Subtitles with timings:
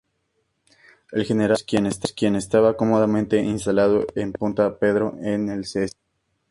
[1.11, 5.95] El general Mathews, quien estaba cómodamente instalado en Punta Pedro en el St.